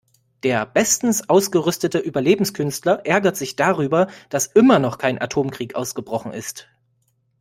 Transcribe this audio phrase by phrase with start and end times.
[0.41, 6.67] Der bestens ausgerüstete Überlebenskünstler ärgert sich darüber, dass immer noch kein Atomkrieg ausgebrochen ist.